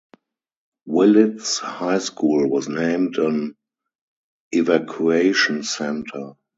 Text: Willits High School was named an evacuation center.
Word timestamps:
Willits 0.87 1.59
High 1.59 1.99
School 1.99 2.49
was 2.49 2.67
named 2.67 3.19
an 3.19 3.55
evacuation 4.51 5.61
center. 5.61 6.33